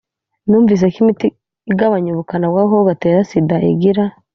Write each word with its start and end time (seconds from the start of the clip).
numvise 0.47 0.85
ko 0.93 0.97
imiti 1.03 1.27
igabanya 1.71 2.09
ubukana 2.11 2.45
bw 2.51 2.57
agakoko 2.61 2.87
gatera 2.89 3.19
sida 3.29 3.55
igira 3.73 4.03